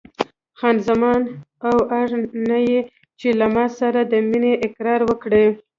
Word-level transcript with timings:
خان 0.59 0.75
زمان: 0.87 1.21
او 1.67 1.77
اړ 1.99 2.07
نه 2.49 2.57
یې 2.69 2.79
چې 3.19 3.29
له 3.39 3.47
ما 3.55 3.65
سره 3.79 4.01
د 4.11 4.13
مینې 4.29 4.53
اقرار 4.67 5.01
وکړې. 5.09 5.45